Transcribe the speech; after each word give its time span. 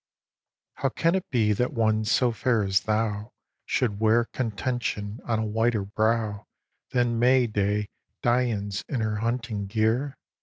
xvi. 0.77 0.81
How 0.81 0.89
can 0.89 1.13
it 1.13 1.29
be 1.29 1.53
that 1.53 1.73
one 1.73 2.05
so 2.05 2.31
fair 2.31 2.63
as 2.63 2.79
thou 2.79 3.29
Should 3.65 3.99
wear 3.99 4.25
contention 4.25 5.19
on 5.25 5.37
a 5.37 5.45
whiter 5.45 5.85
brow 5.85 6.45
Than 6.89 7.19
May 7.19 7.45
day 7.45 7.85
Dian's 8.23 8.81
in 8.89 9.01
her 9.01 9.17
hunting 9.17 9.67
gear? 9.67 10.17